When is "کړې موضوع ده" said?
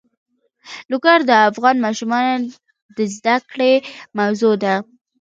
3.51-4.75